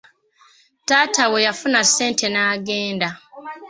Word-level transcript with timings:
Taata 0.87 1.23
bwe 1.31 1.39
yafuna 1.47 1.81
ssente 1.87 2.25
n'agenda. 2.29 3.09